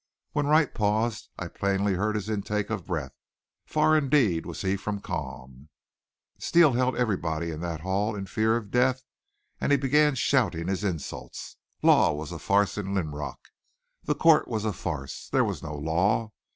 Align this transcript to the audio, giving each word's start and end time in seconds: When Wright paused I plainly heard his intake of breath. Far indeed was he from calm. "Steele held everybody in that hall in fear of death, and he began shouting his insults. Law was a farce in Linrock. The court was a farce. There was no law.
When 0.31 0.47
Wright 0.47 0.73
paused 0.73 1.29
I 1.37 1.47
plainly 1.47 1.93
heard 1.93 2.15
his 2.15 2.27
intake 2.27 2.71
of 2.71 2.87
breath. 2.87 3.11
Far 3.67 3.95
indeed 3.95 4.47
was 4.47 4.63
he 4.63 4.75
from 4.75 4.99
calm. 4.99 5.69
"Steele 6.39 6.73
held 6.73 6.95
everybody 6.97 7.51
in 7.51 7.61
that 7.61 7.81
hall 7.81 8.15
in 8.15 8.25
fear 8.25 8.57
of 8.57 8.71
death, 8.71 9.03
and 9.59 9.71
he 9.71 9.77
began 9.77 10.15
shouting 10.15 10.69
his 10.69 10.83
insults. 10.83 11.57
Law 11.83 12.13
was 12.13 12.31
a 12.31 12.39
farce 12.39 12.79
in 12.79 12.95
Linrock. 12.95 13.49
The 14.05 14.15
court 14.15 14.47
was 14.47 14.65
a 14.65 14.73
farce. 14.73 15.29
There 15.31 15.45
was 15.45 15.61
no 15.61 15.75
law. 15.77 16.31